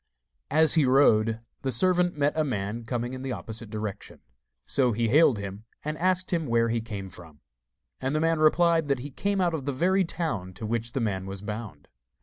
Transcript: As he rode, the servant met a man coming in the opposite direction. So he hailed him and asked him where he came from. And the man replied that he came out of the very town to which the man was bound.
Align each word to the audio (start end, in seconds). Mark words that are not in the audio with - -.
As 0.49 0.73
he 0.73 0.83
rode, 0.83 1.41
the 1.61 1.71
servant 1.71 2.17
met 2.17 2.35
a 2.35 2.43
man 2.43 2.85
coming 2.85 3.13
in 3.13 3.21
the 3.21 3.33
opposite 3.33 3.69
direction. 3.69 4.21
So 4.65 4.93
he 4.93 5.09
hailed 5.09 5.37
him 5.37 5.65
and 5.85 5.95
asked 5.99 6.31
him 6.33 6.47
where 6.47 6.69
he 6.69 6.81
came 6.81 7.07
from. 7.11 7.41
And 7.99 8.15
the 8.15 8.19
man 8.19 8.39
replied 8.39 8.87
that 8.87 8.97
he 9.01 9.11
came 9.11 9.39
out 9.39 9.53
of 9.53 9.65
the 9.65 9.71
very 9.71 10.03
town 10.03 10.53
to 10.53 10.65
which 10.65 10.93
the 10.93 11.01
man 11.01 11.27
was 11.27 11.43
bound. 11.43 11.87